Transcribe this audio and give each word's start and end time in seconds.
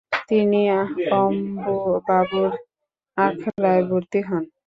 তিনি 0.29 0.61
অম্বুবাবুর 1.19 2.51
আখড়ায় 3.17 3.83
ভর্তি 3.89 4.19
হন। 4.27 4.43